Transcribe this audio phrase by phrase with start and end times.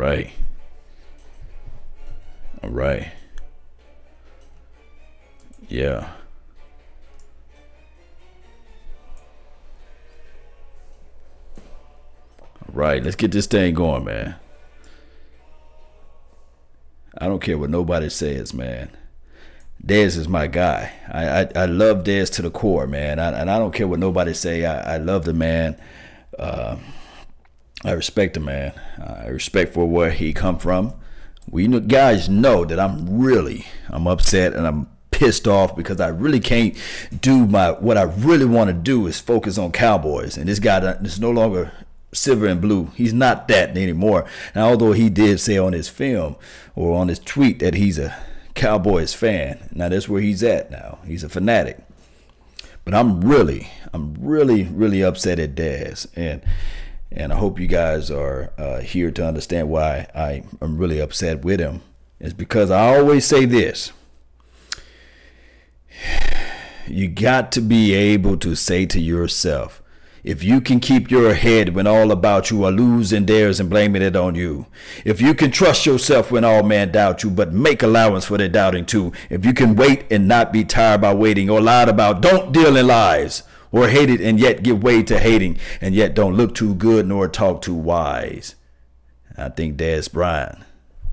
[0.00, 0.30] right.
[2.62, 3.12] All right.
[5.68, 6.08] Yeah.
[12.62, 14.36] All right, let's get this thing going, man.
[17.18, 18.90] I don't care what nobody says, man.
[19.84, 20.92] Dez is my guy.
[21.08, 23.18] I, I, I love Dez to the core, man.
[23.18, 24.64] I, and I don't care what nobody say.
[24.64, 25.78] I, I love the man.
[26.38, 26.76] Uh,
[27.84, 28.72] I respect the man.
[28.98, 30.94] I respect for where he come from.
[31.50, 36.40] We guys know that I'm really I'm upset and I'm pissed off because I really
[36.40, 36.76] can't
[37.20, 40.36] do my what I really want to do is focus on Cowboys.
[40.36, 41.72] And this guy is no longer
[42.12, 42.90] silver and blue.
[42.94, 44.26] He's not that anymore.
[44.54, 46.36] Now, although he did say on his film
[46.74, 48.16] or on his tweet that he's a
[48.54, 49.70] Cowboys fan.
[49.72, 50.98] Now that's where he's at now.
[51.06, 51.78] He's a fanatic.
[52.84, 56.42] But I'm really, I'm really, really upset at Dez, and
[57.12, 61.44] and I hope you guys are uh, here to understand why I am really upset
[61.44, 61.82] with him.
[62.18, 63.92] It's because I always say this:
[66.86, 69.82] you got to be able to say to yourself,
[70.22, 74.02] if you can keep your head when all about you are losing theirs and blaming
[74.02, 74.66] it on you.
[75.04, 78.48] If you can trust yourself when all men doubt you, but make allowance for their
[78.48, 79.12] doubting too.
[79.30, 82.76] If you can wait and not be tired by waiting or lied about, don't deal
[82.76, 83.44] in lies.
[83.72, 87.06] Or hate it and yet give way to hating, and yet don't look too good
[87.06, 88.56] nor talk too wise.
[89.36, 90.58] I think Dez Bryant,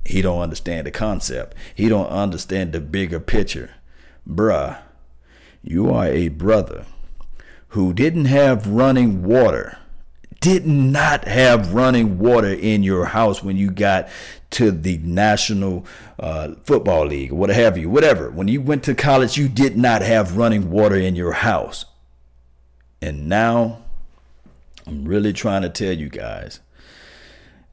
[0.05, 1.55] he don't understand the concept.
[1.75, 3.71] He don't understand the bigger picture.
[4.27, 4.79] Bruh,
[5.63, 6.85] you are a brother
[7.69, 9.77] who didn't have running water,
[10.39, 14.07] did not have running water in your house when you got
[14.51, 15.85] to the National
[16.19, 18.29] uh, Football League what have you, whatever.
[18.29, 21.85] When you went to college, you did not have running water in your house.
[23.01, 23.79] And now
[24.85, 26.59] I'm really trying to tell you guys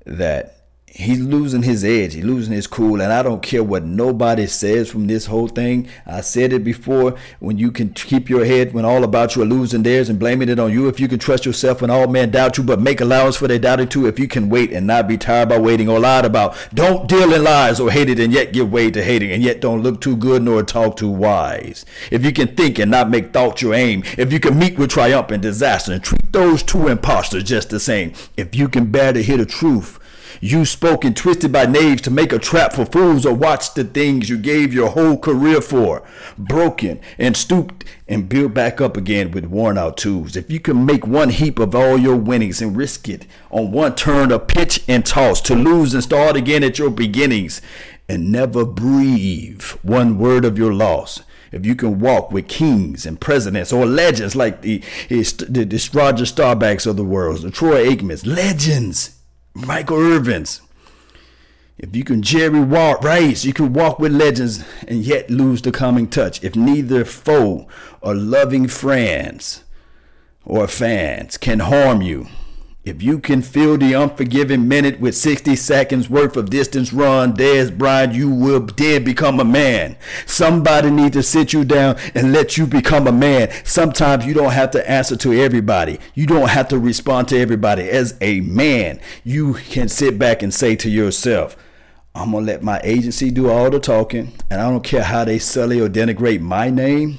[0.05, 0.64] that
[0.95, 2.15] he's losing his edge.
[2.15, 3.01] He's losing his cool.
[3.01, 5.89] And I don't care what nobody says from this whole thing.
[6.07, 7.17] I said it before.
[7.41, 10.49] When you can keep your head when all about you are losing theirs and blaming
[10.49, 13.01] it on you, if you can trust yourself when all men doubt you, but make
[13.01, 15.89] allowance for their doubting too, if you can wait and not be tired by waiting
[15.89, 19.03] or lied about, don't deal in lies or hate it and yet give way to
[19.03, 21.85] hating and yet don't look too good nor talk too wise.
[22.13, 24.91] If you can think and not make thought your aim, if you can meet with
[24.91, 29.13] triumph and disaster and treat those two impostors just the same, if you can bear
[29.13, 29.99] to hear the truth
[30.41, 33.85] you spoke and twisted by knaves to make a trap for fools or watch the
[33.85, 36.03] things you gave your whole career for.
[36.37, 40.37] Broken and stooped and built back up again with worn out tools.
[40.37, 43.95] If you can make one heap of all your winnings and risk it on one
[43.95, 47.61] turn of pitch and toss to lose and start again at your beginnings
[48.09, 51.23] and never breathe one word of your loss
[51.55, 56.25] if you can walk with kings and presidents or legends like the, the, the Roger
[56.25, 59.21] Staubachs of the world, the Troy Aikmans, legends,
[59.55, 60.61] Michael Irvins.
[61.79, 66.09] If you can Jerry Rice, you can walk with legends and yet lose the calming
[66.09, 66.43] touch.
[66.43, 67.69] If neither foe
[68.01, 69.63] or loving friends
[70.45, 72.27] or fans can harm you,
[72.85, 77.77] if you can fill the unforgiving minute with 60 seconds worth of distance run, Dez
[77.77, 79.97] Bryant, you will did become a man.
[80.27, 83.51] Somebody need to sit you down and let you become a man.
[83.65, 85.99] Sometimes you don't have to answer to everybody.
[86.15, 87.89] You don't have to respond to everybody.
[87.89, 91.57] As a man, you can sit back and say to yourself,
[92.15, 95.39] I'm to let my agency do all the talking, and I don't care how they
[95.39, 97.19] sully or denigrate my name.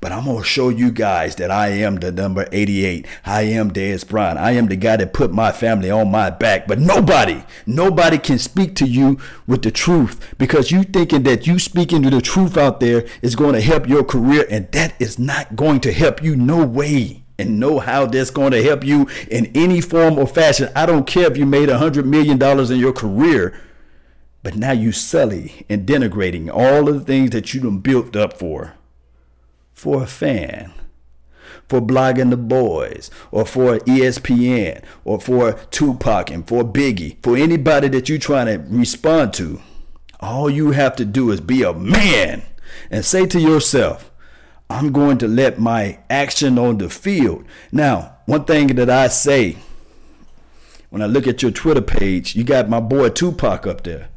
[0.00, 3.06] But I'm going to show you guys that I am the number 88.
[3.24, 4.38] I am Dez Bryant.
[4.38, 6.66] I am the guy that put my family on my back.
[6.66, 11.58] But nobody, nobody can speak to you with the truth because you thinking that you
[11.58, 14.46] speaking to the truth out there is going to help your career.
[14.50, 18.50] And that is not going to help you no way and know how that's going
[18.50, 20.70] to help you in any form or fashion.
[20.74, 23.58] I don't care if you made a hundred million dollars in your career,
[24.42, 28.38] but now you sully and denigrating all of the things that you done built up
[28.38, 28.74] for
[29.78, 30.72] for a fan,
[31.68, 37.86] for blogging the boys, or for ESPN, or for Tupac and for Biggie, for anybody
[37.88, 39.60] that you're trying to respond to.
[40.18, 42.42] All you have to do is be a man
[42.90, 44.10] and say to yourself,
[44.68, 47.44] I'm going to let my action on the field.
[47.70, 49.58] Now, one thing that I say
[50.90, 54.08] when I look at your Twitter page, you got my boy Tupac up there.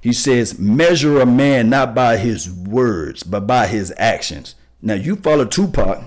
[0.00, 4.54] He says, measure a man not by his words, but by his actions.
[4.80, 6.04] Now you follow Tupac.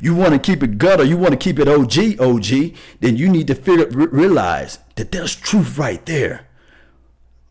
[0.00, 1.04] You want to keep it gutter.
[1.04, 2.76] You want to keep it OG, OG.
[3.00, 6.48] Then you need to figure, realize that there's truth right there.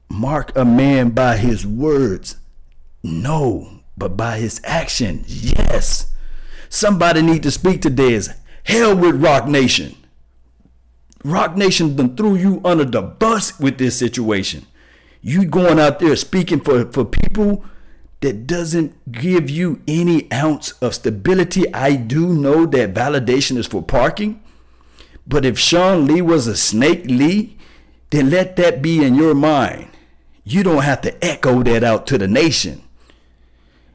[0.10, 2.36] Mark a man by his words.
[3.04, 5.24] No, but by his action.
[5.26, 6.12] Yes.
[6.68, 8.36] Somebody need to speak to Dez.
[8.64, 9.96] Hell with Roc Nation.
[11.24, 14.66] Roc Nation done threw you under the bus with this situation.
[15.22, 17.64] You going out there speaking for, for people
[18.22, 21.72] that doesn't give you any ounce of stability.
[21.74, 24.42] I do know that validation is for parking.
[25.28, 27.58] But if Sean Lee was a snake Lee,
[28.12, 29.90] then let that be in your mind.
[30.44, 32.84] You don't have to echo that out to the nation.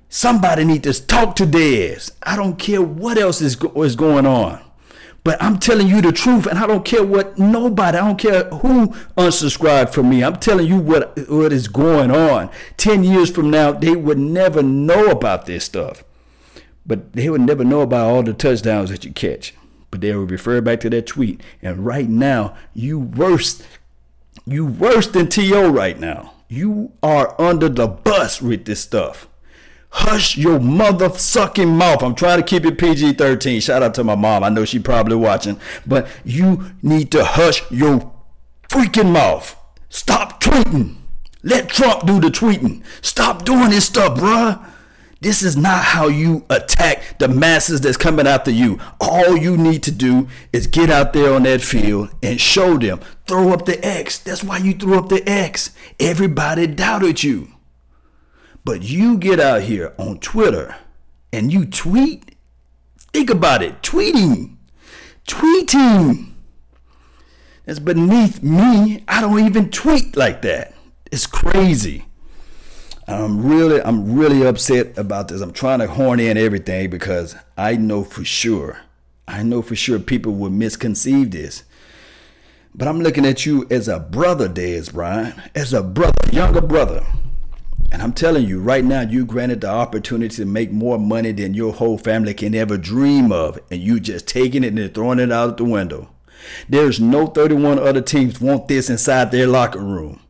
[0.08, 2.10] Somebody need to talk to Dez.
[2.22, 4.62] I don't care what else is, go- is going on.
[5.26, 8.44] But I'm telling you the truth, and I don't care what nobody, I don't care
[8.44, 10.22] who unsubscribed from me.
[10.22, 12.48] I'm telling you what, what is going on.
[12.76, 16.04] 10 years from now, they would never know about this stuff.
[16.86, 19.52] But they would never know about all the touchdowns that you catch.
[19.90, 21.40] But they would refer back to that tweet.
[21.60, 23.60] And right now, you worse,
[24.44, 25.70] you worse than T.O.
[25.70, 26.34] right now.
[26.46, 29.26] You are under the bus with this stuff.
[29.98, 32.02] Hush your mother sucking mouth.
[32.02, 33.62] I'm trying to keep it PG 13.
[33.62, 34.44] Shout out to my mom.
[34.44, 35.58] I know she probably watching.
[35.86, 38.12] But you need to hush your
[38.68, 39.56] freaking mouth.
[39.88, 40.96] Stop tweeting.
[41.42, 42.84] Let Trump do the tweeting.
[43.00, 44.62] Stop doing this stuff, bruh.
[45.22, 48.78] This is not how you attack the masses that's coming after you.
[49.00, 53.00] All you need to do is get out there on that field and show them.
[53.26, 54.18] Throw up the X.
[54.18, 55.70] That's why you threw up the X.
[55.98, 57.55] Everybody doubted you.
[58.66, 60.74] But you get out here on Twitter
[61.32, 62.34] and you tweet.
[63.12, 63.80] Think about it.
[63.80, 64.56] Tweeting.
[65.24, 66.32] Tweeting.
[67.64, 69.04] That's beneath me.
[69.06, 70.74] I don't even tweet like that.
[71.12, 72.06] It's crazy.
[73.06, 75.42] I'm really, I'm really upset about this.
[75.42, 78.80] I'm trying to horn in everything because I know for sure,
[79.28, 81.62] I know for sure people will misconceive this.
[82.74, 87.06] But I'm looking at you as a brother, Dez Bryant, as a brother, younger brother.
[87.92, 91.54] And I'm telling you right now, you granted the opportunity to make more money than
[91.54, 95.32] your whole family can ever dream of, and you just taking it and throwing it
[95.32, 96.10] out the window.
[96.68, 100.20] There's no 31 other teams want this inside their locker room.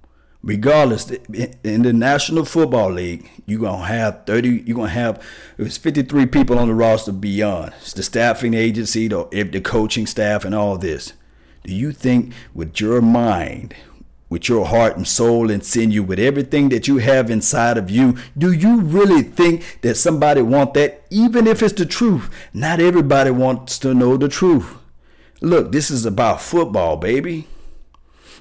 [0.42, 4.62] Regardless, in the National Football League, you're gonna have 30.
[4.64, 5.20] You're gonna have
[5.58, 7.72] it's 53 people on the roster beyond.
[7.80, 11.14] It's the staffing agency, the the coaching staff, and all this.
[11.64, 13.74] Do you think with your mind,
[14.28, 18.16] with your heart and soul and sinew, with everything that you have inside of you,
[18.36, 21.04] do you really think that somebody want that?
[21.10, 24.76] Even if it's the truth, not everybody wants to know the truth.
[25.40, 27.46] Look, this is about football, baby.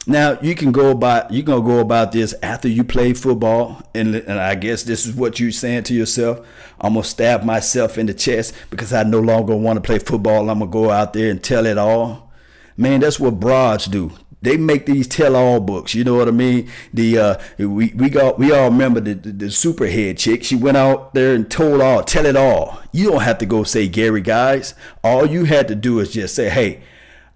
[0.07, 4.15] Now you can go about you can go about this after you play football, and,
[4.15, 6.45] and I guess this is what you're saying to yourself.
[6.79, 10.49] I'm gonna stab myself in the chest because I no longer want to play football.
[10.49, 12.31] I'm gonna go out there and tell it all.
[12.77, 14.11] Man, that's what broads do
[14.45, 15.95] they make these tell-all books.
[15.95, 16.69] You know what I mean?
[16.94, 20.44] The uh, we we got we all remember the, the, the superhead chick.
[20.44, 22.80] She went out there and told all, tell it all.
[22.92, 24.75] You don't have to go say Gary guys.
[25.03, 26.81] All you had to do is just say, hey,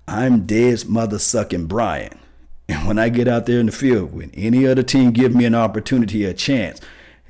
[0.08, 2.14] I'm Dez mother sucking Bryant.
[2.68, 5.46] And when I get out there in the field, when any other team give me
[5.46, 6.80] an opportunity, a chance,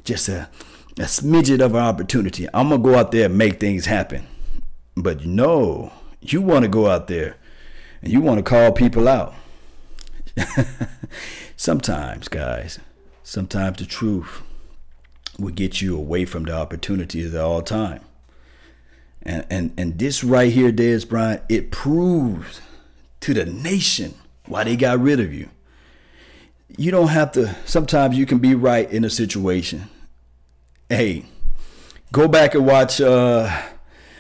[0.04, 0.50] just a
[0.98, 4.28] a smidget of an opportunity, I'm gonna go out there and make things happen.
[4.98, 7.38] But no, you want to go out there
[8.02, 9.34] and you want to call people out.
[11.56, 12.80] sometimes, guys,
[13.24, 14.42] sometimes the truth
[15.38, 18.02] will get you away from the opportunities at all time.
[19.22, 22.62] And and and this right here, Dez Bryant, it proves
[23.22, 24.16] to the nation
[24.46, 25.50] why they got rid of you.
[26.78, 27.56] You don't have to.
[27.66, 29.90] Sometimes you can be right in a situation.
[30.88, 31.26] Hey,
[32.12, 33.50] go back and watch uh,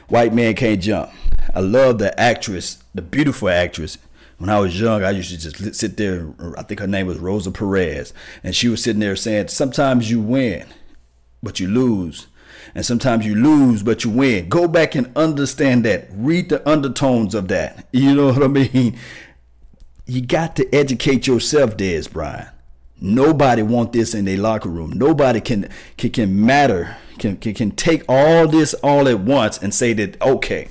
[0.07, 1.11] White Man Can't Jump.
[1.55, 3.97] I love the actress, the beautiful actress
[4.39, 6.33] when I was young, I used to just sit there.
[6.57, 10.19] I think her name was Rosa Perez, and she was sitting there saying, "Sometimes you
[10.19, 10.65] win,
[11.43, 12.27] but you lose."
[12.75, 14.47] And sometimes you lose, but you win.
[14.47, 16.07] Go back and understand that.
[16.11, 17.87] Read the undertones of that.
[17.91, 18.97] You know what I mean?
[20.05, 22.49] You got to educate yourself, Dez Bryant.
[23.01, 24.91] Nobody want this in their locker room.
[24.91, 29.73] Nobody can can, can matter can, can can take all this all at once and
[29.73, 30.69] say that okay,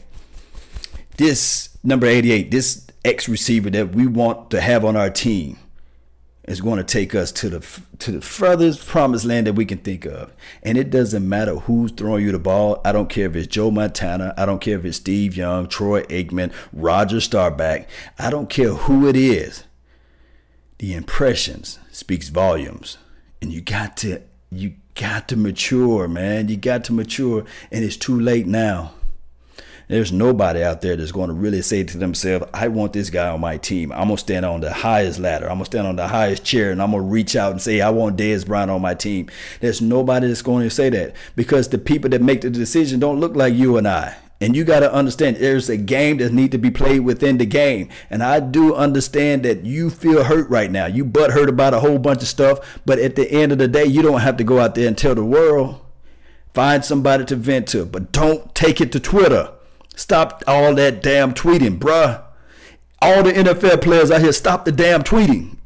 [1.17, 5.59] this number 88, this X receiver that we want to have on our team
[6.47, 9.79] is going to take us to the to the furthest promised land that we can
[9.79, 10.33] think of.
[10.63, 12.81] And it doesn't matter who's throwing you the ball.
[12.85, 14.35] I don't care if it's Joe Montana.
[14.37, 17.87] I don't care if it's Steve Young, Troy Aikman, Roger Staubach.
[18.19, 19.65] I don't care who it is.
[20.79, 22.99] The impressions speaks volumes,
[23.41, 26.49] and you got to you got to mature, man.
[26.49, 28.93] You got to mature, and it's too late now.
[29.89, 33.31] There's nobody out there that's going to really say to themselves, I want this guy
[33.31, 33.91] on my team.
[33.93, 35.47] I'm going to stand on the highest ladder.
[35.47, 37.63] I'm going to stand on the highest chair and I'm going to reach out and
[37.63, 39.31] say, I want Dez Bryant on my team.
[39.61, 43.19] There's nobody that's going to say that because the people that make the decision don't
[43.19, 44.17] look like you and I.
[44.43, 47.47] And you got to understand there's a game that need to be played within the
[47.47, 47.89] game.
[48.11, 50.85] And I do understand that you feel hurt right now.
[50.85, 52.79] You butt hurt about a whole bunch of stuff.
[52.85, 54.97] But at the end of the day, you don't have to go out there and
[54.97, 55.81] tell the world.
[56.53, 57.85] Find somebody to vent to.
[57.87, 59.55] But don't take it to Twitter.
[59.99, 62.23] Stop all that damn tweeting, bruh.
[63.03, 65.57] All the NFL players out here, stop the damn tweeting.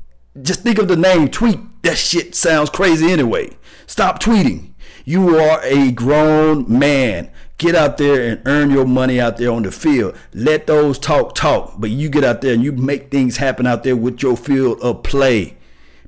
[0.40, 1.60] Just think of the name tweet.
[1.82, 3.50] That shit sounds crazy anyway.
[3.86, 4.72] Stop tweeting.
[5.04, 7.30] You are a grown man.
[7.58, 10.16] Get out there and earn your money out there on the field.
[10.32, 13.82] Let those talk talk, but you get out there and you make things happen out
[13.82, 15.58] there with your field of play.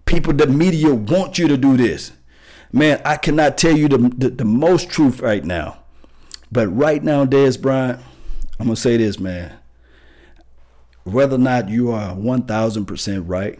[0.06, 2.12] People, the media want you to do this.
[2.72, 5.80] Man, I cannot tell you the, the, the most truth right now.
[6.50, 8.00] But right now, Dez Bryant,
[8.58, 9.56] I'm to say this, man.
[11.04, 13.58] Whether or not you are 1,000% right,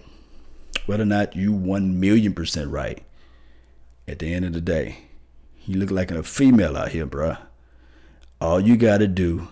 [0.87, 3.03] whether or not you 1 million percent right,
[4.07, 4.99] at the end of the day,
[5.67, 7.39] you look like a female out here, bruh.
[8.41, 9.49] All you got to do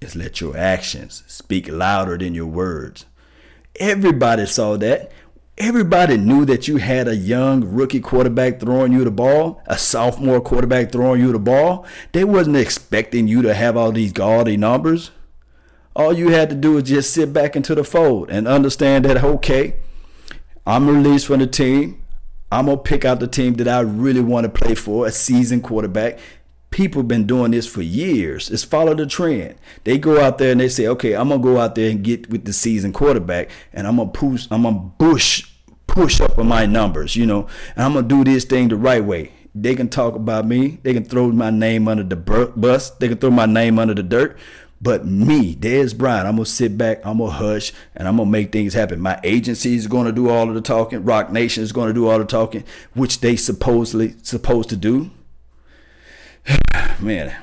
[0.00, 3.06] is let your actions speak louder than your words.
[3.78, 5.12] Everybody saw that.
[5.58, 10.42] Everybody knew that you had a young rookie quarterback throwing you the ball, a sophomore
[10.42, 11.86] quarterback throwing you the ball.
[12.12, 15.12] They wasn't expecting you to have all these gaudy numbers.
[15.94, 19.24] All you had to do was just sit back into the fold and understand that,
[19.24, 19.76] okay,
[20.66, 22.02] I'm released from the team.
[22.52, 25.64] I'm to pick out the team that I really want to play for, a seasoned
[25.64, 26.18] quarterback.
[26.70, 28.50] People have been doing this for years.
[28.50, 29.54] It's follow the trend.
[29.84, 32.28] They go out there and they say, okay, I'm gonna go out there and get
[32.28, 35.48] with the season quarterback, and I'm gonna push, I'm gonna push,
[35.86, 39.02] push up on my numbers, you know, and I'm gonna do this thing the right
[39.02, 39.32] way.
[39.54, 40.80] They can talk about me.
[40.82, 42.90] They can throw my name under the bus.
[42.90, 44.36] They can throw my name under the dirt.
[44.82, 48.52] But me, Dez Bryant, I'm gonna sit back, I'm gonna hush, and I'm gonna make
[48.52, 49.00] things happen.
[49.00, 51.02] My agency is gonna do all of the talking.
[51.02, 55.10] Roc Nation is gonna do all the talking, which they supposedly supposed to do.
[57.00, 57.36] man,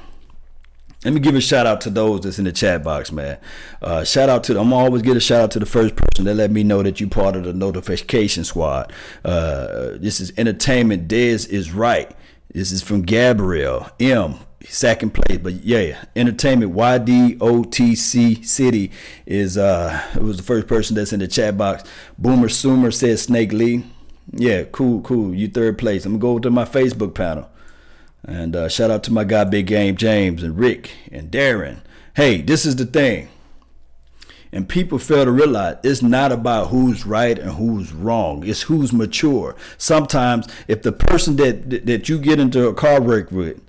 [1.04, 3.38] let me give a shout out to those that's in the chat box, man.
[3.82, 6.36] Uh, shout out to I'm always get a shout out to the first person that
[6.36, 8.92] let me know that you part of the notification squad.
[9.26, 11.08] Uh, this is entertainment.
[11.08, 12.16] Dez is right.
[12.54, 15.40] This is from Gabriel M second place.
[15.40, 18.92] But yeah, entertainment YDOTC City
[19.26, 21.84] is uh it was the first person that's in the chat box.
[22.18, 23.86] Boomer Sumer says Snake Lee.
[24.32, 25.34] Yeah, cool, cool.
[25.34, 26.06] You third place.
[26.06, 27.50] I'm gonna go to my Facebook panel.
[28.26, 31.82] And uh, shout out to my guy Big Game James and Rick and Darren.
[32.16, 33.30] Hey, this is the thing.
[34.52, 38.48] And people fail to realize it's not about who's right and who's wrong.
[38.48, 39.56] It's who's mature.
[39.80, 43.60] Sometimes if the person that that you get into a car wreck with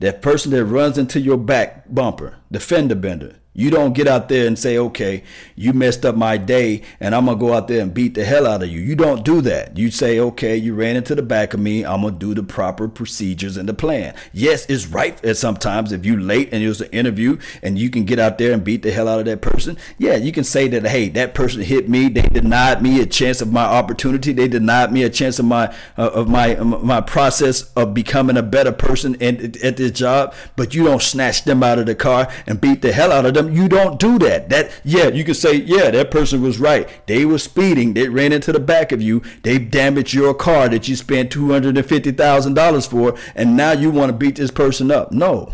[0.00, 4.28] that person that runs into your back bumper, the fender bender, you don't get out
[4.28, 5.22] there and say, okay,
[5.54, 8.24] you messed up my day and I'm going to go out there and beat the
[8.24, 8.80] hell out of you.
[8.80, 9.78] You don't do that.
[9.78, 11.84] You say, okay, you ran into the back of me.
[11.84, 14.14] I'm going to do the proper procedures and the plan.
[14.32, 17.90] Yes, it's right that sometimes if you late and it was an interview and you
[17.90, 19.78] can get out there and beat the hell out of that person.
[19.98, 22.08] Yeah, you can say that, hey, that person hit me.
[22.08, 24.32] They denied me a chance of my opportunity.
[24.32, 28.36] They denied me a chance of my, uh, of my, um, my process of becoming
[28.36, 30.34] a better person and, at this job.
[30.56, 33.34] But you don't snatch them out of the car and beat the hell out of
[33.34, 33.43] them.
[33.48, 34.48] You don't do that.
[34.48, 36.88] That yeah, you can say yeah, that person was right.
[37.06, 37.94] They were speeding.
[37.94, 39.22] They ran into the back of you.
[39.42, 43.56] They damaged your car that you spent two hundred and fifty thousand dollars for, and
[43.56, 45.12] now you want to beat this person up.
[45.12, 45.52] No.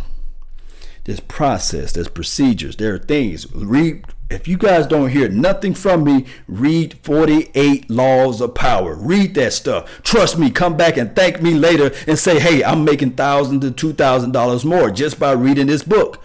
[1.04, 1.92] There's process.
[1.92, 2.76] There's procedures.
[2.76, 3.52] There are things.
[3.54, 4.04] Read.
[4.30, 8.94] If you guys don't hear nothing from me, read 48 Laws of Power.
[8.94, 10.02] Read that stuff.
[10.04, 13.72] Trust me, come back and thank me later and say, hey, I'm making thousands to
[13.72, 16.22] two thousand dollars more just by reading this book.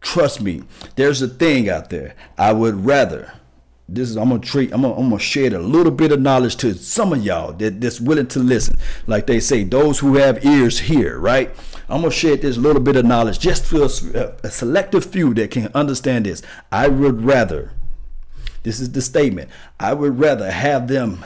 [0.00, 0.62] Trust me,
[0.96, 2.14] there's a thing out there.
[2.36, 3.32] I would rather.
[3.88, 4.72] This is I'm gonna treat.
[4.72, 7.80] I'm gonna, I'm gonna share a little bit of knowledge to some of y'all that,
[7.80, 8.76] that's willing to listen.
[9.06, 11.18] Like they say, those who have ears hear.
[11.18, 11.54] Right?
[11.88, 15.50] I'm gonna share this little bit of knowledge just for a, a selective few that
[15.50, 16.42] can understand this.
[16.70, 17.72] I would rather.
[18.62, 19.48] This is the statement.
[19.80, 21.24] I would rather have them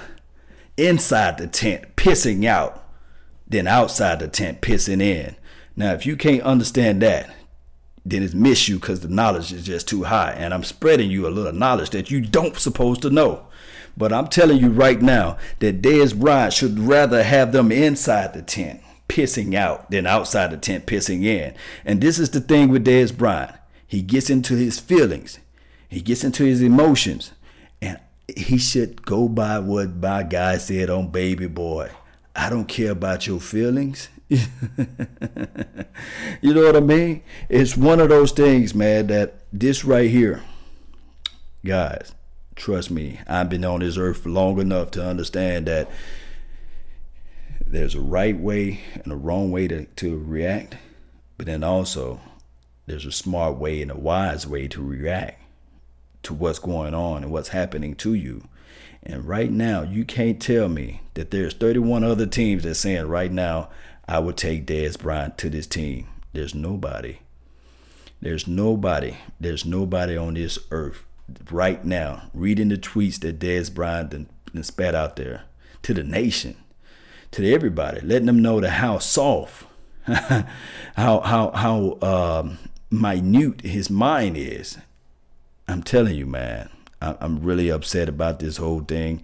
[0.76, 2.85] inside the tent pissing out
[3.49, 5.35] than outside the tent pissing in.
[5.75, 7.35] Now, if you can't understand that,
[8.05, 10.33] then it's miss you because the knowledge is just too high.
[10.33, 13.47] And I'm spreading you a little knowledge that you don't supposed to know.
[13.97, 18.43] But I'm telling you right now that Dez Bryant should rather have them inside the
[18.43, 21.55] tent pissing out than outside the tent pissing in.
[21.85, 23.55] And this is the thing with Dez Bryant.
[23.87, 25.39] He gets into his feelings.
[25.89, 27.33] He gets into his emotions.
[27.83, 28.01] And
[28.35, 31.91] he should go by what my guy said on Baby Boy.
[32.35, 34.09] I don't care about your feelings.
[36.41, 37.23] you know what I mean?
[37.49, 40.43] It's one of those things, man, that this right here,
[41.65, 42.15] guys,
[42.57, 45.91] trust me, I've been on this earth long enough to understand that
[47.67, 50.77] there's a right way and a wrong way to, to react,
[51.37, 52.21] but then also
[52.87, 55.41] There's a smart way and a wise way to react
[56.25, 58.45] to what's going on and what's happening to you.
[59.03, 63.33] And right now, you can't tell me that there's 31 other teams that's saying right
[63.33, 63.71] now,
[64.09, 66.09] I would take Dez Bryant to this team.
[66.33, 67.19] There's nobody.
[68.21, 69.17] There's nobody.
[69.41, 71.05] There's nobody on this earth
[71.51, 75.45] right now reading the tweets that Dez Bryant and, and spat out there
[75.83, 76.57] to the nation,
[77.33, 79.67] to everybody, letting them know that how soft,
[80.07, 80.45] how
[80.97, 82.59] how how um,
[82.91, 84.79] minute his mind is.
[85.69, 86.69] I'm telling you, man,
[87.01, 89.23] I, am really upset about this whole thing.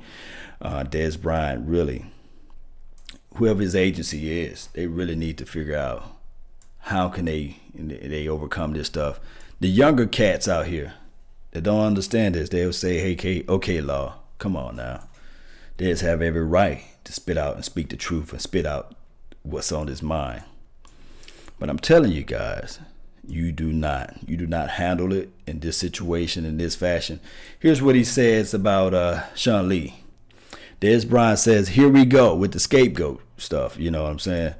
[0.60, 2.06] Uh, Dez Bryant, really,
[3.34, 6.04] whoever his agency is, they really need to figure out
[6.80, 9.20] how can they they overcome this stuff.
[9.60, 10.94] The younger cats out here
[11.52, 15.08] that don't understand this, they'll say, "Hey, okay, law, come on now."
[15.76, 18.94] They just have every right to spit out and speak the truth and spit out
[19.42, 20.42] what's on his mind.
[21.58, 22.80] But I'm telling you guys,
[23.26, 24.16] you do not.
[24.26, 27.20] You do not handle it in this situation in this fashion.
[27.58, 29.94] Here's what he says about uh, Sean Lee.
[30.80, 34.54] Dez Bryant says, "Here we go with the scapegoat stuff." You know what I'm saying?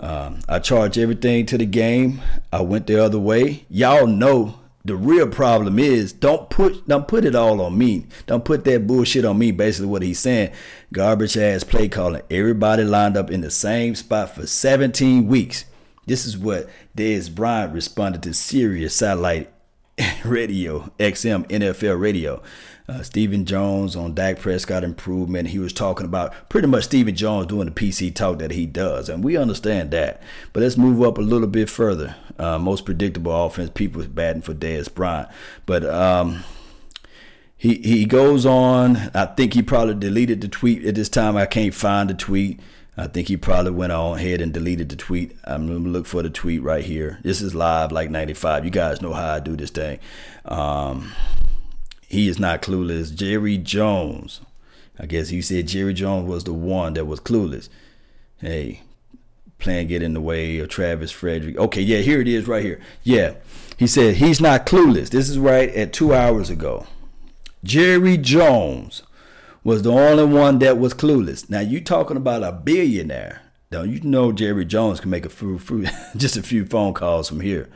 [0.00, 2.20] Um, I charge everything to the game.
[2.52, 3.64] I went the other way.
[3.68, 8.06] Y'all know the real problem is don't put don't put it all on me.
[8.26, 9.50] Don't put that bullshit on me.
[9.50, 10.52] Basically, what he's saying,
[10.92, 12.22] garbage ass play calling.
[12.30, 15.64] Everybody lined up in the same spot for 17 weeks.
[16.06, 19.50] This is what Dez Bryant responded to Sirius Satellite
[20.24, 22.42] Radio, XM NFL Radio.
[22.86, 25.48] Uh, Stephen Jones on Dak Prescott improvement.
[25.48, 29.08] He was talking about pretty much Stephen Jones doing the PC talk that he does,
[29.08, 30.20] and we understand that.
[30.52, 32.14] But let's move up a little bit further.
[32.38, 35.30] Uh, most predictable offense, people batting for Dez Bryant,
[35.64, 36.44] but um,
[37.56, 38.96] he he goes on.
[39.14, 41.38] I think he probably deleted the tweet at this time.
[41.38, 42.60] I can't find the tweet.
[42.98, 45.34] I think he probably went on ahead and deleted the tweet.
[45.44, 47.18] I'm gonna look for the tweet right here.
[47.22, 48.66] This is live like 95.
[48.66, 50.00] You guys know how I do this thing.
[50.44, 51.12] Um,
[52.14, 53.14] he is not clueless.
[53.14, 54.40] Jerry Jones.
[54.98, 57.68] I guess he said Jerry Jones was the one that was clueless.
[58.38, 58.82] Hey,
[59.58, 61.58] plan get in the way of Travis Frederick.
[61.58, 62.80] Okay, yeah, here it is right here.
[63.02, 63.34] Yeah.
[63.76, 65.10] He said he's not clueless.
[65.10, 66.86] This is right at two hours ago.
[67.64, 69.02] Jerry Jones
[69.64, 71.50] was the only one that was clueless.
[71.50, 73.42] Now you talking about a billionaire.
[73.72, 77.28] Now you know Jerry Jones can make a few, few just a few phone calls
[77.28, 77.68] from here.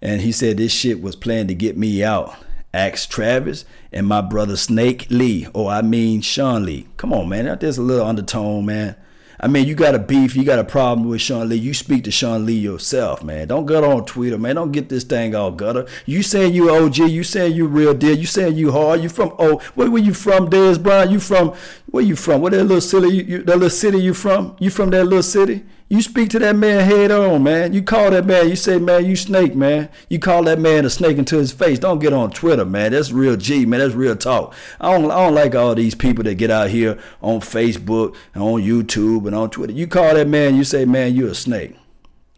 [0.00, 2.36] And he said this shit was planned to get me out.
[2.74, 6.86] Ask Travis and my brother Snake Lee, Oh, I mean Sean Lee.
[6.96, 7.56] Come on, man.
[7.58, 8.96] There's a little undertone, man.
[9.38, 11.56] I mean, you got a beef, you got a problem with Sean Lee.
[11.56, 13.48] You speak to Sean Lee yourself, man.
[13.48, 14.54] Don't get on Twitter, man.
[14.54, 15.86] Don't get this thing all gutter.
[16.06, 19.02] You saying you OG, you saying you real deal, you saying you hard.
[19.02, 21.10] You from oh, where were you from, Dez Bryant?
[21.10, 21.54] You from
[21.90, 22.40] where you from?
[22.40, 23.08] What that little city?
[23.08, 24.56] You, that little city you from?
[24.58, 25.64] You from that little city?
[25.88, 27.72] You speak to that man head on, man.
[27.72, 29.88] You call that man, you say, man, you snake, man.
[30.08, 31.78] You call that man a snake into his face.
[31.78, 32.90] Don't get on Twitter, man.
[32.90, 33.78] That's real G, man.
[33.78, 34.52] That's real talk.
[34.80, 38.42] I don't, I don't like all these people that get out here on Facebook and
[38.42, 39.72] on YouTube and on Twitter.
[39.72, 41.76] You call that man, you say, man, you a snake.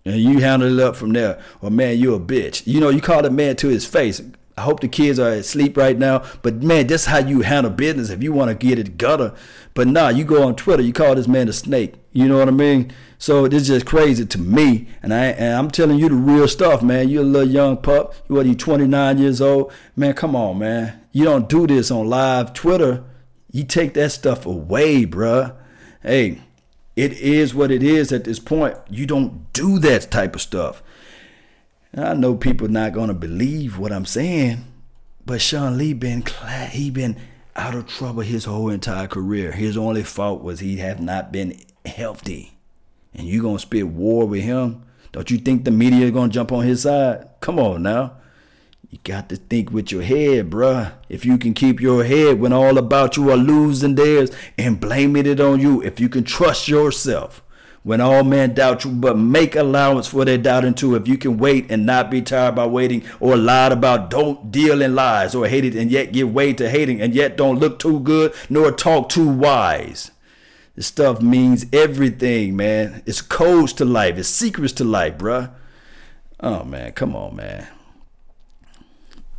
[0.05, 1.41] And you handle it up from there.
[1.63, 2.67] Or, man, you a bitch.
[2.67, 4.21] You know, you call that man to his face.
[4.59, 6.25] I hope the kids are asleep right now.
[6.43, 9.35] But man, that's how you handle business if you want to get it gutter.
[9.73, 11.95] But nah, you go on Twitter, you call this man a snake.
[12.13, 12.93] You know what I mean?
[13.21, 16.47] So this is just crazy to me, and I and I'm telling you the real
[16.47, 17.09] stuff, man.
[17.09, 18.15] You're a little young pup.
[18.29, 18.47] What?
[18.47, 20.15] You 29 years old, man.
[20.15, 21.01] Come on, man.
[21.11, 23.03] You don't do this on live Twitter.
[23.51, 25.57] You take that stuff away, bruh.
[26.01, 26.41] Hey,
[26.95, 28.77] it is what it is at this point.
[28.89, 30.81] You don't do that type of stuff.
[31.93, 34.65] And I know people not gonna believe what I'm saying,
[35.27, 36.23] but Sean Lee been
[36.71, 37.17] he been
[37.57, 39.51] out of trouble his whole entire career.
[39.51, 42.58] His only fault was he have not been healthy
[43.19, 44.85] and you gonna spit war with him?
[45.13, 47.29] Don't you think the media gonna jump on his side?
[47.41, 48.13] Come on now.
[48.91, 50.93] You got to think with your head, bruh.
[51.11, 55.27] If you can keep your head when all about you are losing theirs and blaming
[55.27, 57.43] it on you, if you can trust yourself
[57.83, 60.95] when all men doubt you, but make allowance for their doubting too.
[60.95, 64.81] If you can wait and not be tired by waiting or lied about, don't deal
[64.81, 67.79] in lies or hate it and yet give way to hating and yet don't look
[67.79, 70.11] too good nor talk too wise.
[70.79, 73.03] This stuff means everything, man.
[73.05, 74.17] It's codes to life.
[74.17, 75.51] It's secrets to life, bruh.
[76.39, 77.67] Oh man, come on, man.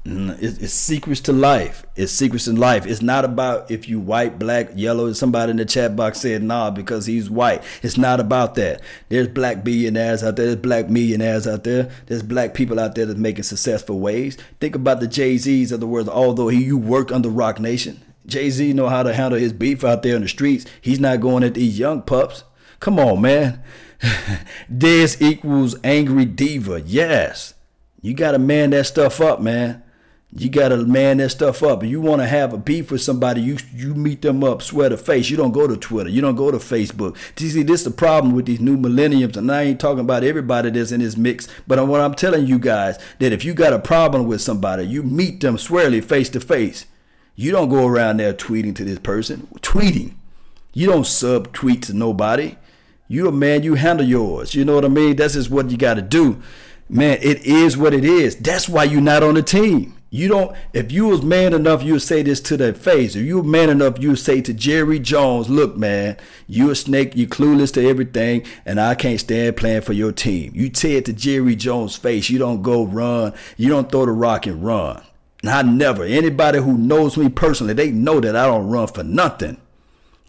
[0.03, 1.85] Mm, it's, secrets to life.
[1.95, 2.85] It's secrets in life.
[2.85, 5.13] It's not about if you white, black, yellow.
[5.13, 7.63] Somebody in the chat box said nah because he's white.
[7.83, 8.81] It's not about that.
[9.07, 10.47] There's black billionaires out there.
[10.47, 11.89] There's black millionaires out there.
[12.07, 14.37] There's black people out there that's making successful ways.
[14.59, 16.09] Think about the Jay Z's of the world.
[16.09, 19.83] Although he you work under Roc Nation, Jay Z know how to handle his beef
[19.83, 20.65] out there in the streets.
[20.81, 22.43] He's not going at these young pups.
[22.79, 23.61] Come on, man.
[24.69, 26.81] this equals angry diva.
[26.81, 27.53] Yes.
[28.01, 29.83] You got to man that stuff up, man.
[30.31, 31.83] You gotta man that stuff up.
[31.83, 34.89] If you want to have a beef with somebody, you you meet them up, swear
[34.89, 35.27] to face.
[35.31, 36.09] You don't go to Twitter.
[36.09, 37.17] You don't go to Facebook.
[37.35, 40.69] See, this is the problem with these new millenniums, and I ain't talking about everybody
[40.69, 41.47] that's in this mix.
[41.65, 45.01] But what I'm telling you guys that if you got a problem with somebody, you
[45.01, 46.85] meet them squarely face to face.
[47.39, 49.47] You don't go around there tweeting to this person.
[49.61, 50.15] Tweeting.
[50.73, 52.57] You don't sub tweet to nobody.
[53.07, 53.63] You a man.
[53.63, 54.55] You handle yours.
[54.55, 55.15] You know what I mean?
[55.15, 56.41] That's just what you got to do.
[56.89, 58.35] Man, it is what it is.
[58.35, 59.97] That's why you're not on the team.
[60.09, 60.57] You don't.
[60.73, 63.15] If you was man enough, you would say this to their face.
[63.15, 66.75] If you were man enough, you would say to Jerry Jones, "Look, man, you a
[66.75, 67.15] snake.
[67.15, 71.05] You clueless to everything, and I can't stand playing for your team." You say it
[71.05, 72.29] to Jerry Jones' face.
[72.29, 73.31] You don't go run.
[73.55, 75.03] You don't throw the rock and run.
[75.45, 76.03] I never.
[76.03, 79.57] Anybody who knows me personally, they know that I don't run for nothing.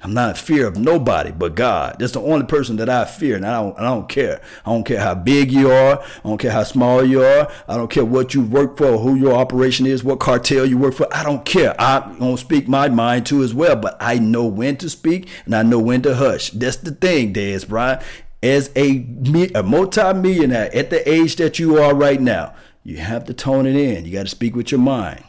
[0.02, 1.96] I'm not in fear of nobody but God.
[1.98, 4.40] That's the only person that I fear, and I don't, I don't care.
[4.64, 6.00] I don't care how big you are.
[6.00, 7.52] I don't care how small you are.
[7.68, 10.94] I don't care what you work for, who your operation is, what cartel you work
[10.94, 11.06] for.
[11.14, 11.74] I don't care.
[11.78, 15.54] I'm gonna speak my mind too as well, but I know when to speak and
[15.54, 16.50] I know when to hush.
[16.50, 18.02] That's the thing, Dez Bryant.
[18.42, 19.06] As a,
[19.54, 23.76] a multi-millionaire at the age that you are right now, you have to tone it
[23.76, 24.04] in.
[24.04, 25.24] You got to speak with your mind,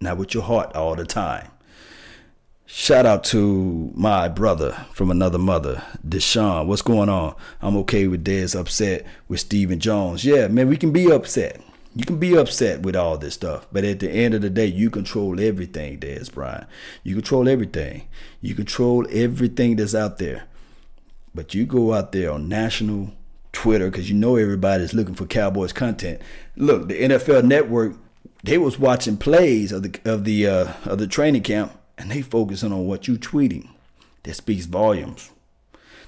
[0.00, 1.50] not with your heart all the time.
[2.70, 6.66] Shout out to my brother from another mother, Deshaun.
[6.66, 7.34] What's going on?
[7.62, 10.22] I'm okay with Dez upset with Stephen Jones.
[10.22, 11.62] Yeah, man, we can be upset.
[11.94, 14.66] You can be upset with all this stuff, but at the end of the day,
[14.66, 16.66] you control everything, Dez Bryant.
[17.02, 18.06] You control everything.
[18.42, 20.44] You control everything that's out there.
[21.34, 23.12] But you go out there on national
[23.52, 26.20] Twitter because you know everybody's looking for Cowboys content.
[26.56, 27.94] Look, the NFL Network,
[28.44, 32.22] they was watching plays of the of the uh, of the training camp and they
[32.22, 33.68] focusing on what you tweeting.
[34.22, 35.30] That speaks volumes.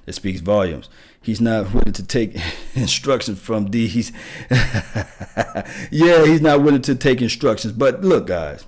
[0.06, 0.88] That speaks volumes.
[1.20, 2.36] He's not willing to take
[2.74, 4.12] instructions from these.
[4.50, 7.72] yeah, he's not willing to take instructions.
[7.74, 8.64] But look, guys,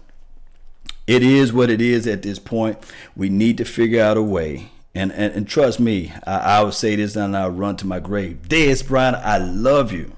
[1.07, 2.79] it is what it is at this point.
[3.17, 4.71] We need to figure out a way.
[4.95, 7.99] And, and, and trust me, I, I would say this and I'll run to my
[7.99, 8.43] grave.
[8.49, 10.13] Dez Bryant, I love you.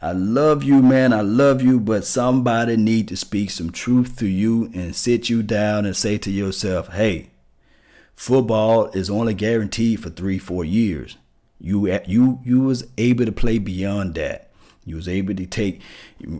[0.00, 1.12] I love you, man.
[1.12, 5.42] I love you, but somebody need to speak some truth to you and sit you
[5.42, 7.30] down and say to yourself, "Hey,
[8.14, 11.16] football is only guaranteed for 3 4 years.
[11.58, 14.45] You you you was able to play beyond that.
[14.86, 15.82] You was able to take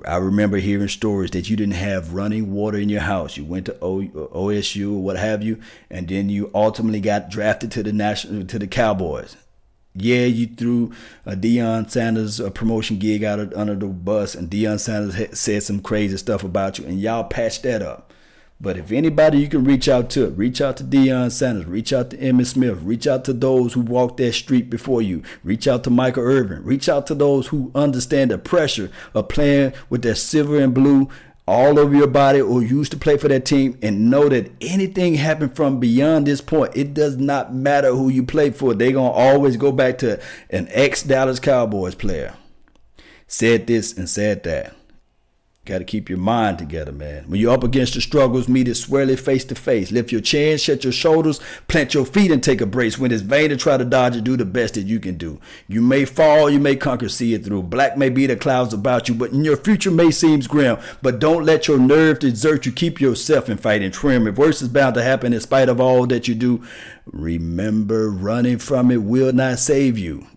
[0.06, 3.36] I remember hearing stories that you didn't have running water in your house.
[3.36, 7.70] You went to OSU uh, or what have you, and then you ultimately got drafted
[7.72, 9.36] to the national to the Cowboys
[9.98, 10.92] yeah, you threw
[11.24, 15.62] a Deion Sanders a promotion gig out of, under the bus, and Deion Sanders said
[15.62, 18.12] some crazy stuff about you, and y'all patched that up.
[18.58, 22.08] But if anybody you can reach out to, reach out to Deion Sanders, reach out
[22.10, 25.84] to Emmitt Smith, reach out to those who walked that street before you, reach out
[25.84, 30.16] to Michael Irvin, reach out to those who understand the pressure of playing with that
[30.16, 31.10] silver and blue
[31.46, 35.14] all over your body or used to play for that team and know that anything
[35.14, 38.74] happened from beyond this point, it does not matter who you play for.
[38.74, 42.34] They're going to always go back to an ex Dallas Cowboys player.
[43.28, 44.74] Said this and said that.
[45.66, 47.24] Got to keep your mind together, man.
[47.26, 49.90] When you're up against the struggles, meet it squarely face to face.
[49.90, 53.00] Lift your chin, shut your shoulders, plant your feet, and take a brace.
[53.00, 55.40] When it's vain to try to dodge it, do the best that you can do.
[55.66, 57.64] You may fall, you may conquer, see it through.
[57.64, 60.78] Black may be the clouds about you, but your future may seem grim.
[61.02, 62.70] But don't let your nerve desert you.
[62.70, 64.28] Keep yourself in fighting trim.
[64.28, 66.64] If worse is bound to happen in spite of all that you do,
[67.06, 70.28] remember running from it will not save you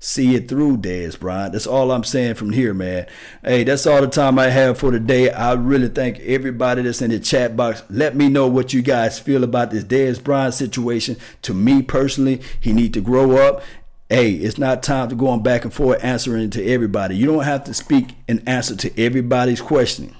[0.00, 1.52] see it through, Dez Bryant.
[1.52, 3.06] That's all I'm saying from here, man.
[3.44, 5.30] Hey, that's all the time I have for today.
[5.30, 7.84] I really thank everybody that's in the chat box.
[7.90, 11.16] Let me know what you guys feel about this Dez Bryant situation.
[11.42, 13.62] To me personally, he need to grow up.
[14.08, 17.14] Hey, it's not time to go on back and forth answering to everybody.
[17.14, 20.16] You don't have to speak and answer to everybody's questioning.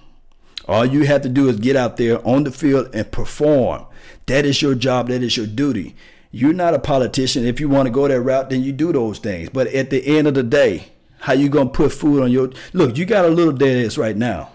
[0.69, 3.87] All you have to do is get out there on the field and perform.
[4.27, 5.09] That is your job.
[5.09, 5.97] That is your duty.
[6.33, 7.45] You're not a politician.
[7.45, 9.51] If you want to go that route, then you do those things.
[9.51, 12.97] But at the end of the day, how you gonna put food on your look?
[12.97, 14.51] You got a little dead right now.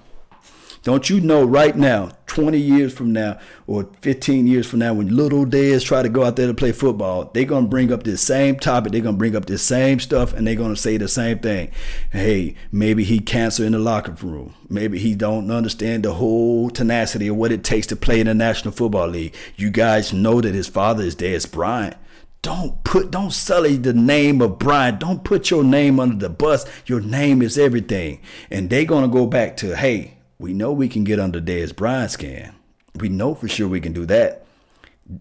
[0.86, 5.15] Don't you know right now, 20 years from now or 15 years from now, when
[5.15, 8.04] little Dez try to go out there to play football, they're going to bring up
[8.04, 8.91] this same topic.
[8.91, 11.39] They're going to bring up this same stuff and they're going to say the same
[11.39, 11.71] thing.
[12.12, 14.54] Hey, maybe he cancer in the locker room.
[14.69, 18.36] Maybe he don't understand the whole tenacity of what it takes to play in the
[18.36, 19.34] National Football League.
[19.56, 21.98] You guys know that his father is Dez Bryant.
[22.43, 25.00] Don't put, don't sully the name of Bryant.
[25.00, 26.63] Don't put your name under the bus.
[26.86, 28.21] Your name is everything.
[28.52, 32.13] And they're to go back to, hey, we know we can get under Dez Bryant's
[32.13, 32.54] skin.
[32.95, 34.45] We know for sure we can do that.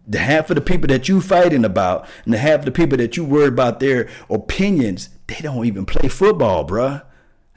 [0.06, 2.96] The half of the people that you fighting about and the half of the people
[2.98, 7.02] that you worry about their opinions, they don't even play football, bruh.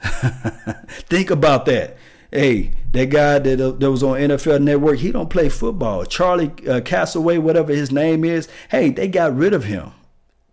[0.00, 1.96] Think about that.
[2.30, 6.04] Hey, that guy that, uh, that was on NFL Network, he don't play football.
[6.04, 8.48] Charlie uh, Castaway, whatever his name is.
[8.70, 9.92] Hey, they got rid of him.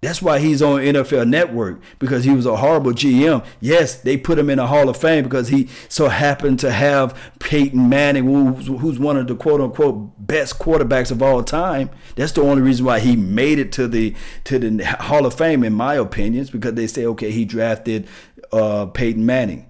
[0.01, 3.43] That's why he's on NFL Network because he was a horrible GM.
[3.59, 7.17] Yes, they put him in the Hall of Fame because he so happened to have
[7.39, 11.89] Peyton Manning, who's, who's one of the quote unquote best quarterbacks of all time.
[12.15, 15.63] That's the only reason why he made it to the to the Hall of Fame,
[15.63, 18.07] in my opinion, because they say, okay, he drafted
[18.51, 19.65] uh, Peyton Manning.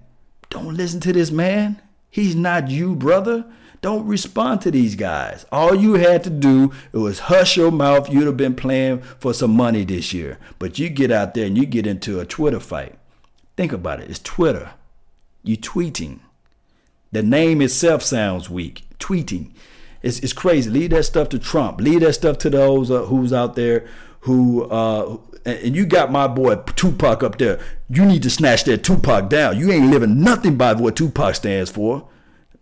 [0.50, 1.80] Don't listen to this man.
[2.10, 3.46] He's not you, brother.
[3.86, 5.46] Don't respond to these guys.
[5.52, 8.10] All you had to do it was hush your mouth.
[8.10, 10.40] You'd have been playing for some money this year.
[10.58, 12.98] But you get out there and you get into a Twitter fight.
[13.56, 14.10] Think about it.
[14.10, 14.72] It's Twitter.
[15.44, 16.18] You tweeting.
[17.12, 18.88] The name itself sounds weak.
[18.98, 19.52] Tweeting.
[20.02, 20.68] It's, it's crazy.
[20.68, 21.80] Leave that stuff to Trump.
[21.80, 23.86] Leave that stuff to those uh, who's out there
[24.22, 27.60] who uh, and you got my boy Tupac up there.
[27.88, 29.60] You need to snatch that Tupac down.
[29.60, 32.08] You ain't living nothing by what Tupac stands for.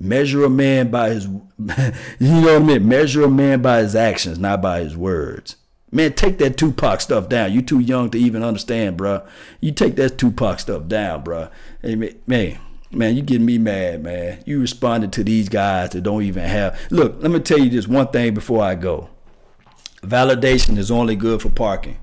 [0.00, 2.88] Measure a man by his, you know what I mean?
[2.88, 5.56] Measure a man by his actions, not by his words.
[5.90, 7.52] Man, take that Tupac stuff down.
[7.52, 9.24] You too young to even understand, bro.
[9.60, 11.48] You take that Tupac stuff down, bro.
[11.82, 11.94] Hey,
[12.26, 12.58] man,
[12.90, 14.42] man, you getting me mad, man.
[14.44, 16.80] You responded to these guys that don't even have.
[16.90, 19.08] Look, let me tell you this one thing before I go.
[20.02, 21.98] Validation is only good for parking,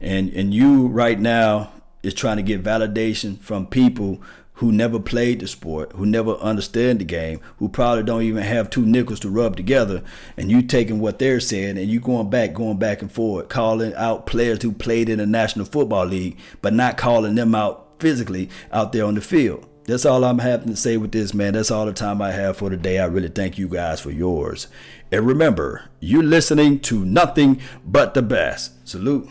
[0.00, 1.70] and and you right now
[2.02, 4.20] is trying to get validation from people
[4.56, 8.70] who never played the sport, who never understand the game, who probably don't even have
[8.70, 10.02] two nickels to rub together,
[10.36, 13.94] and you taking what they're saying and you going back, going back and forth, calling
[13.94, 18.48] out players who played in the National Football League, but not calling them out physically
[18.72, 19.66] out there on the field.
[19.84, 21.52] That's all I'm having to say with this, man.
[21.52, 22.98] That's all the time I have for today.
[22.98, 24.66] I really thank you guys for yours.
[25.12, 28.88] And remember, you're listening to nothing but the best.
[28.88, 29.28] Salute.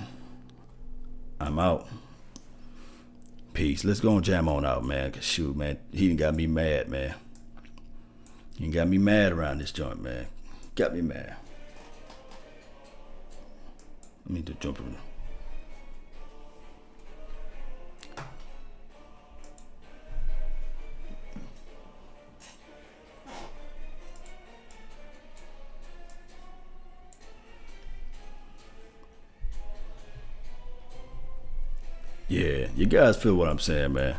[1.41, 1.87] I'm out.
[3.55, 3.85] Peace.
[3.85, 5.13] Let's go and jam on out, man.
[5.13, 7.15] Cause shoot, man, he done got me mad, man.
[8.57, 10.27] He got me mad around this joint, man.
[10.75, 11.37] Got me mad.
[14.25, 15.04] Let me just jump in.
[32.27, 34.15] Yeah, you guys feel what I'm saying, man.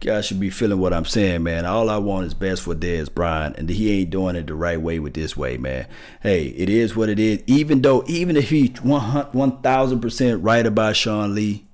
[0.00, 1.64] You guys should be feeling what I'm saying, man.
[1.64, 4.80] All I want is best for Dez Bryant, and he ain't doing it the right
[4.80, 5.86] way with this way, man.
[6.22, 7.42] Hey, it is what it is.
[7.46, 11.66] Even though, even if he's 1,000% right about Sean Lee,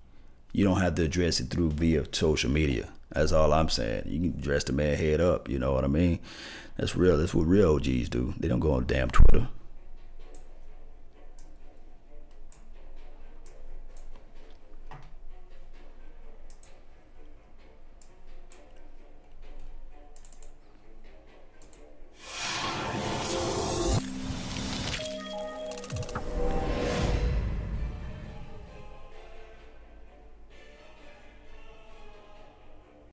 [0.53, 2.89] you don't have to address it through via social media.
[3.11, 4.05] That's all I'm saying.
[4.07, 6.19] You can address the man head up, you know what I mean?
[6.77, 7.17] That's real.
[7.17, 8.35] That's what real OGs do.
[8.39, 9.49] They don't go on damn Twitter.